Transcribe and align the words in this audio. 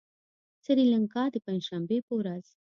سريلانکا 0.65 1.23
د 1.31 1.35
پنجشنبې 1.45 1.97
په 2.07 2.13
ورځ 2.19 2.45